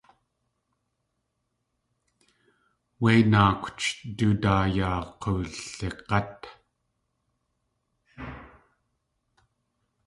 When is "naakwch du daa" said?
3.31-4.63